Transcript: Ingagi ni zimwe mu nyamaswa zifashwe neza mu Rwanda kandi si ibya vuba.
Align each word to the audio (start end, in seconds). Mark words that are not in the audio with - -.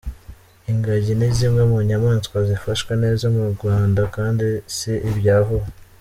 Ingagi 0.71 1.13
ni 1.17 1.29
zimwe 1.37 1.61
mu 1.71 1.77
nyamaswa 1.87 2.37
zifashwe 2.47 2.91
neza 3.03 3.25
mu 3.35 3.43
Rwanda 3.53 4.01
kandi 4.15 4.45
si 4.75 4.93
ibya 5.09 5.37
vuba. 5.47 5.67